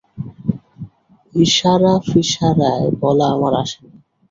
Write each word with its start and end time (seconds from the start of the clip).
ইশারাফিশারায় 1.35 2.87
বলা 3.01 3.25
আমার 3.35 3.53
আসে 3.61 3.79
না। 3.85 3.95